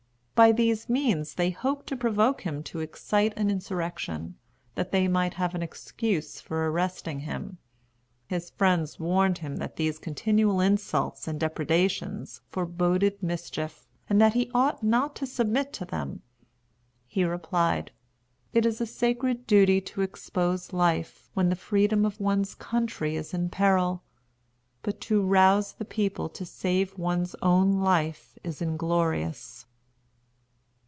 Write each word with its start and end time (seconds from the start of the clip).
By 0.33 0.51
these 0.51 0.89
means 0.89 1.35
they 1.35 1.51
hoped 1.51 1.85
to 1.85 1.95
provoke 1.95 2.41
him 2.47 2.63
to 2.63 2.79
excite 2.79 3.31
an 3.37 3.51
insurrection, 3.51 4.39
that 4.73 4.91
they 4.91 5.07
might 5.07 5.35
have 5.35 5.53
an 5.53 5.61
excuse 5.61 6.41
for 6.41 6.67
arresting 6.67 7.19
him. 7.19 7.59
His 8.25 8.49
friends 8.49 8.99
warned 8.99 9.37
him 9.37 9.57
that 9.57 9.75
these 9.75 9.99
continual 9.99 10.59
insults 10.59 11.27
and 11.27 11.39
depredations 11.39 12.41
foreboded 12.49 13.21
mischief, 13.21 13.87
and 14.09 14.19
that 14.19 14.33
he 14.33 14.49
ought 14.51 14.81
not 14.81 15.15
to 15.17 15.27
submit 15.27 15.73
to 15.73 15.85
them. 15.85 16.23
He 17.05 17.23
replied, 17.23 17.91
"It 18.51 18.65
is 18.65 18.81
a 18.81 18.87
sacred 18.87 19.45
duty 19.45 19.79
to 19.81 20.01
expose 20.01 20.73
life 20.73 21.29
when 21.35 21.49
the 21.49 21.55
freedom 21.55 22.03
of 22.03 22.19
one's 22.19 22.55
country 22.55 23.15
is 23.15 23.31
in 23.35 23.49
peril; 23.51 24.01
but 24.81 24.99
to 25.01 25.21
rouse 25.21 25.73
the 25.73 25.85
people 25.85 26.29
to 26.29 26.45
save 26.47 26.97
one's 26.97 27.35
own 27.43 27.73
life 27.73 28.39
is 28.43 28.59
inglorious." 28.59 29.67